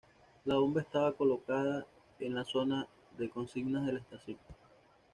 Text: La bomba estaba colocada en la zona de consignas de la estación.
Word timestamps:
La 0.45 0.55
bomba 0.55 0.81
estaba 0.81 1.13
colocada 1.13 1.85
en 2.19 2.33
la 2.33 2.43
zona 2.43 2.87
de 3.19 3.29
consignas 3.29 3.85
de 3.85 3.93
la 3.93 3.99
estación. 3.99 4.39